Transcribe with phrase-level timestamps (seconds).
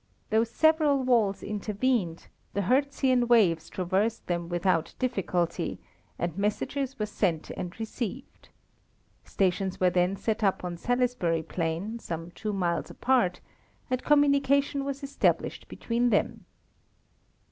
[0.31, 5.77] Though several walls intervened, the Hertzian waves traversed them without difficulty,
[6.17, 8.49] and messages were sent and received.
[9.25, 13.41] Stations were then set up on Salisbury Plain, some two miles apart,
[13.91, 16.45] and communication was established between them.